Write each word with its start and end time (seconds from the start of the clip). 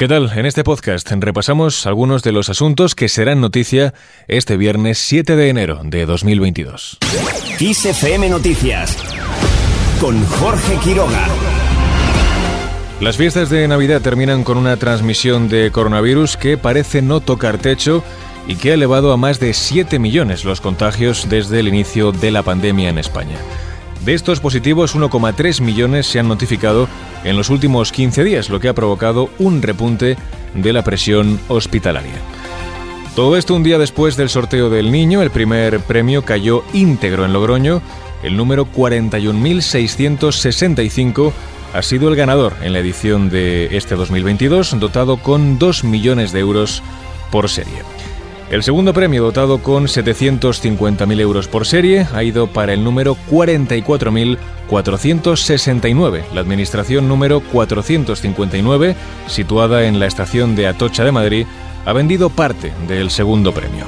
¿Qué 0.00 0.08
tal? 0.08 0.32
En 0.34 0.46
este 0.46 0.64
podcast 0.64 1.12
repasamos 1.12 1.86
algunos 1.86 2.22
de 2.22 2.32
los 2.32 2.48
asuntos 2.48 2.94
que 2.94 3.10
serán 3.10 3.42
noticia 3.42 3.92
este 4.28 4.56
viernes 4.56 4.96
7 4.96 5.36
de 5.36 5.50
enero 5.50 5.82
de 5.84 6.06
2022. 6.06 6.96
XFM 7.58 8.30
Noticias 8.30 8.96
con 10.00 10.24
Jorge 10.24 10.78
Quiroga. 10.82 11.26
Las 13.02 13.18
fiestas 13.18 13.50
de 13.50 13.68
Navidad 13.68 14.00
terminan 14.00 14.42
con 14.42 14.56
una 14.56 14.78
transmisión 14.78 15.50
de 15.50 15.70
coronavirus 15.70 16.38
que 16.38 16.56
parece 16.56 17.02
no 17.02 17.20
tocar 17.20 17.58
techo 17.58 18.02
y 18.48 18.54
que 18.54 18.70
ha 18.70 18.74
elevado 18.76 19.12
a 19.12 19.18
más 19.18 19.38
de 19.38 19.52
7 19.52 19.98
millones 19.98 20.46
los 20.46 20.62
contagios 20.62 21.28
desde 21.28 21.60
el 21.60 21.68
inicio 21.68 22.10
de 22.12 22.30
la 22.30 22.42
pandemia 22.42 22.88
en 22.88 22.96
España. 22.96 23.36
De 24.04 24.14
estos 24.14 24.40
positivos, 24.40 24.96
1,3 24.96 25.60
millones 25.60 26.06
se 26.06 26.18
han 26.18 26.28
notificado 26.28 26.88
en 27.22 27.36
los 27.36 27.50
últimos 27.50 27.92
15 27.92 28.24
días, 28.24 28.48
lo 28.48 28.58
que 28.58 28.68
ha 28.68 28.74
provocado 28.74 29.28
un 29.38 29.60
repunte 29.60 30.16
de 30.54 30.72
la 30.72 30.82
presión 30.82 31.38
hospitalaria. 31.48 32.14
Todo 33.14 33.36
esto 33.36 33.54
un 33.54 33.62
día 33.62 33.78
después 33.78 34.16
del 34.16 34.30
sorteo 34.30 34.70
del 34.70 34.90
niño, 34.90 35.20
el 35.20 35.30
primer 35.30 35.80
premio 35.80 36.24
cayó 36.24 36.64
íntegro 36.72 37.26
en 37.26 37.34
Logroño, 37.34 37.82
el 38.22 38.38
número 38.38 38.66
41.665 38.66 41.32
ha 41.74 41.82
sido 41.82 42.08
el 42.08 42.16
ganador 42.16 42.54
en 42.62 42.72
la 42.72 42.78
edición 42.78 43.28
de 43.28 43.76
este 43.76 43.96
2022, 43.96 44.80
dotado 44.80 45.18
con 45.18 45.58
2 45.58 45.84
millones 45.84 46.32
de 46.32 46.40
euros 46.40 46.82
por 47.30 47.50
serie. 47.50 47.82
El 48.50 48.62
segundo 48.64 48.92
premio, 48.92 49.22
dotado 49.22 49.62
con 49.62 49.84
750.000 49.84 51.20
euros 51.20 51.46
por 51.46 51.66
serie, 51.66 52.08
ha 52.12 52.24
ido 52.24 52.48
para 52.48 52.72
el 52.72 52.82
número 52.82 53.16
44.469, 53.30 56.24
la 56.34 56.40
administración 56.40 57.06
número 57.06 57.42
459, 57.52 58.96
situada 59.28 59.84
en 59.84 60.00
la 60.00 60.06
estación 60.06 60.56
de 60.56 60.66
Atocha 60.66 61.04
de 61.04 61.12
Madrid, 61.12 61.46
ha 61.86 61.92
vendido 61.92 62.28
parte 62.28 62.72
del 62.88 63.12
segundo 63.12 63.54
premio. 63.54 63.84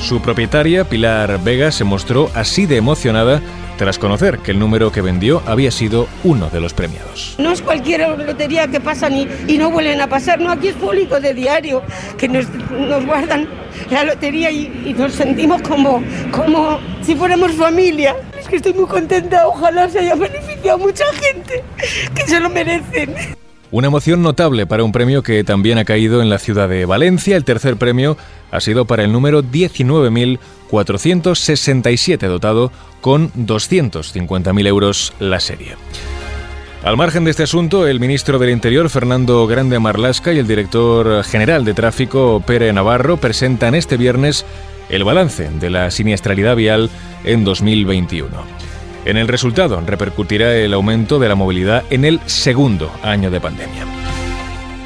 Su 0.00 0.22
propietaria, 0.22 0.84
Pilar 0.84 1.44
Vega, 1.44 1.70
se 1.70 1.84
mostró 1.84 2.30
así 2.34 2.64
de 2.64 2.78
emocionada 2.78 3.42
tras 3.76 3.98
conocer 3.98 4.38
que 4.38 4.52
el 4.52 4.58
número 4.58 4.90
que 4.90 5.02
vendió 5.02 5.42
había 5.44 5.70
sido 5.70 6.08
uno 6.24 6.48
de 6.48 6.60
los 6.60 6.72
premiados. 6.72 7.34
No 7.38 7.52
es 7.52 7.60
cualquier 7.60 8.08
lotería 8.18 8.68
que 8.68 8.80
pasan 8.80 9.14
y, 9.14 9.28
y 9.46 9.58
no 9.58 9.70
vuelven 9.70 10.00
a 10.00 10.08
pasar, 10.08 10.40
no, 10.40 10.50
aquí 10.50 10.68
es 10.68 10.76
público 10.76 11.20
de 11.20 11.34
diario, 11.34 11.82
que 12.16 12.26
nos, 12.26 12.48
nos 12.70 13.04
guardan 13.04 13.67
la 13.90 14.04
lotería 14.04 14.50
y, 14.50 14.84
y, 14.86 14.94
nos 14.94 15.12
sentimos 15.12 15.62
como, 15.62 16.02
como 16.30 16.78
si 17.02 17.14
fuéramos 17.14 17.52
familia. 17.52 18.16
Es 18.38 18.48
que 18.48 18.56
estoy 18.56 18.74
muy 18.74 18.86
contenta, 18.86 19.46
ojalá 19.46 19.88
se 19.88 20.00
haya 20.00 20.14
beneficiado 20.14 20.78
mucha 20.78 21.04
gente 21.14 21.62
que 22.14 22.26
se 22.26 22.40
lo 22.40 22.50
merecen. 22.50 23.14
Una 23.70 23.88
emoción 23.88 24.22
notable 24.22 24.66
para 24.66 24.82
un 24.82 24.92
premio 24.92 25.22
que 25.22 25.44
también 25.44 25.76
ha 25.76 25.84
caído 25.84 26.22
en 26.22 26.30
la 26.30 26.38
ciudad 26.38 26.70
de 26.70 26.86
Valencia. 26.86 27.36
El 27.36 27.44
tercer 27.44 27.76
premio 27.76 28.16
ha 28.50 28.60
sido 28.60 28.86
para 28.86 29.04
el 29.04 29.12
número 29.12 29.42
19.467, 29.42 32.28
dotado 32.28 32.72
con 33.02 33.30
250.000 33.34 34.66
euros 34.66 35.12
la 35.18 35.38
serie. 35.38 35.76
Al 36.84 36.96
margen 36.96 37.24
de 37.24 37.32
este 37.32 37.42
asunto, 37.42 37.88
el 37.88 37.98
ministro 37.98 38.38
del 38.38 38.50
Interior, 38.50 38.88
Fernando 38.88 39.46
Grande 39.48 39.80
Marlasca, 39.80 40.32
y 40.32 40.38
el 40.38 40.46
director 40.46 41.24
general 41.24 41.64
de 41.64 41.74
tráfico, 41.74 42.40
Pere 42.46 42.72
Navarro, 42.72 43.16
presentan 43.16 43.74
este 43.74 43.96
viernes 43.96 44.46
el 44.88 45.02
balance 45.02 45.50
de 45.50 45.70
la 45.70 45.90
siniestralidad 45.90 46.54
vial 46.54 46.88
en 47.24 47.44
2021. 47.44 48.28
En 49.04 49.16
el 49.16 49.26
resultado 49.26 49.80
repercutirá 49.84 50.54
el 50.54 50.72
aumento 50.72 51.18
de 51.18 51.28
la 51.28 51.34
movilidad 51.34 51.82
en 51.90 52.04
el 52.04 52.20
segundo 52.26 52.92
año 53.02 53.30
de 53.30 53.40
pandemia. 53.40 53.84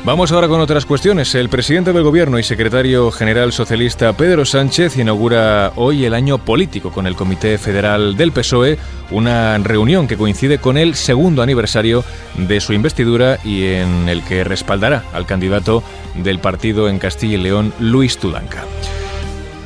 Vamos 0.05 0.33
ahora 0.33 0.48
con 0.48 0.61
otras 0.61 0.84
cuestiones. 0.84 1.33
El 1.36 1.48
presidente 1.48 1.92
del 1.92 2.03
Gobierno 2.03 2.36
y 2.36 2.42
secretario 2.42 3.12
general 3.12 3.53
socialista 3.53 4.12
Pedro 4.17 4.44
Sánchez 4.44 4.97
inaugura 4.98 5.72
hoy 5.77 6.05
el 6.05 6.14
año 6.14 6.39
político 6.39 6.91
con 6.91 7.06
el 7.06 7.14
Comité 7.14 7.56
Federal 7.56 8.16
del 8.16 8.32
PSOE, 8.32 8.78
una 9.12 9.56
reunión 9.59 10.09
que 10.09 10.16
coincide 10.16 10.59
con 10.59 10.77
el 10.77 10.97
segundo 10.97 11.41
aniversario 11.41 12.04
de 12.34 12.60
su 12.60 12.72
investidura 12.72 13.38
y 13.44 13.66
en 13.66 14.09
el 14.09 14.25
que 14.25 14.43
respaldará 14.43 15.04
al 15.12 15.25
candidato 15.25 15.84
del 16.16 16.41
partido 16.41 16.88
en 16.88 16.98
Castilla 16.98 17.37
y 17.37 17.43
León, 17.43 17.72
Luis 17.78 18.19
Tudanca. 18.19 18.65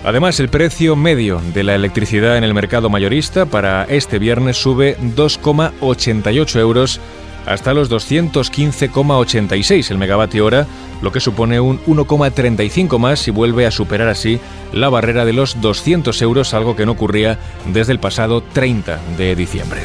Además, 0.05 0.38
el 0.38 0.50
precio 0.50 0.97
medio 0.97 1.41
de 1.55 1.65
la 1.65 1.75
electricidad 1.75 2.37
en 2.37 2.44
el 2.44 2.53
mercado 2.53 2.91
mayorista 2.91 3.47
para 3.47 3.84
este 3.84 4.19
viernes 4.19 4.59
sube 4.59 4.99
2,88 4.99 6.61
euros 6.61 7.00
hasta 7.47 7.73
los 7.73 7.91
215,86 7.91 9.91
el 9.91 9.99
megavatio 9.99 10.45
hora, 10.45 10.67
lo 11.01 11.12
que 11.12 11.21
supone 11.21 11.61
un 11.61 11.79
1,35 11.84 12.99
más 12.99 13.29
y 13.29 13.31
vuelve 13.31 13.67
a 13.67 13.71
superar 13.71 14.09
así 14.09 14.41
la 14.73 14.89
barrera 14.89 15.25
de 15.25 15.33
los 15.33 15.61
200 15.61 16.21
euros, 16.23 16.55
algo 16.55 16.75
que 16.77 16.85
no 16.85 16.91
ocurría 16.93 17.39
desde 17.73 17.93
el 17.93 18.01
pasado 18.01 18.43
30 18.43 18.99
de 19.17 19.37
diciembre. 19.37 19.83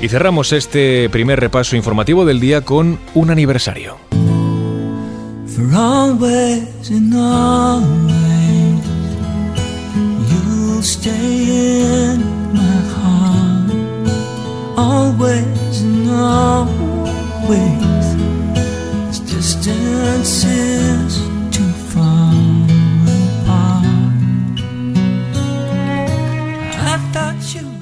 Y 0.00 0.08
cerramos 0.08 0.52
este 0.52 1.10
primer 1.10 1.40
repaso 1.40 1.76
informativo 1.76 2.24
del 2.24 2.40
día 2.40 2.62
con 2.62 2.98
un 3.14 3.30
aniversario. 3.30 3.98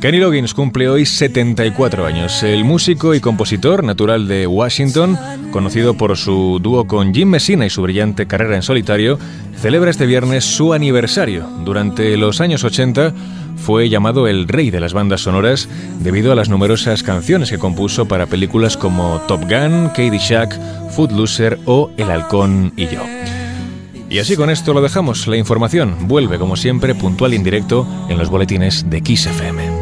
Kenny 0.04 0.19
Loggins 0.19 0.53
cumple 0.53 0.91
hoy 0.91 1.06
74 1.06 2.04
años. 2.04 2.42
El 2.42 2.62
músico 2.62 3.15
y 3.15 3.20
compositor 3.20 3.82
natural 3.82 4.28
de 4.28 4.47
Washington, 4.47 5.19
conocido 5.50 5.94
por 5.94 6.15
su 6.19 6.59
dúo 6.60 6.87
con 6.87 7.15
Jim 7.15 7.31
Messina 7.31 7.65
y 7.65 7.70
su 7.70 7.81
brillante 7.81 8.26
carrera 8.26 8.54
en 8.54 8.62
solitario, 8.62 9.19
celebra 9.56 9.91
este 9.91 10.04
viernes 10.04 10.44
su 10.44 10.75
aniversario. 10.75 11.48
Durante 11.65 12.19
los 12.19 12.42
años 12.42 12.65
80 12.65 13.15
fue 13.56 13.88
llamado 13.88 14.28
el 14.28 14.47
rey 14.47 14.70
de 14.70 14.78
las 14.78 14.92
bandas 14.92 15.22
sonoras 15.22 15.70
debido 16.00 16.32
a 16.32 16.34
las 16.34 16.50
numerosas 16.50 17.03
canciones 17.03 17.48
que 17.48 17.56
compuso 17.56 18.06
para 18.06 18.26
películas 18.26 18.76
como 18.76 19.22
Top 19.26 19.41
Gun, 19.44 19.91
Shack, 19.97 20.91
Footloser 20.91 21.59
o 21.65 21.91
El 21.97 22.10
Halcón 22.10 22.75
y 22.76 22.88
yo. 22.88 23.00
Y 24.10 24.19
así 24.19 24.36
con 24.36 24.50
esto 24.50 24.75
lo 24.75 24.82
dejamos. 24.82 25.26
La 25.28 25.38
información 25.38 25.97
vuelve 26.09 26.38
como 26.38 26.56
siempre 26.56 26.94
puntual 26.94 27.32
y 27.32 27.36
en 27.36 27.42
directo 27.42 27.86
en 28.10 28.19
los 28.19 28.28
boletines 28.28 28.91
de 28.91 29.00
Kiss 29.00 29.25
FM. 29.25 29.74